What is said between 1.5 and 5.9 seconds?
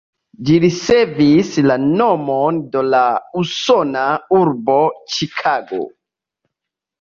la nomon de la usona urbo Ĉikago.